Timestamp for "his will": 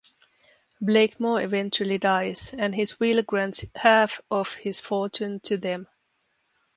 2.73-3.21